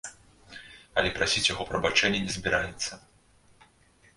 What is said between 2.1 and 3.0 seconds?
не збіраецца.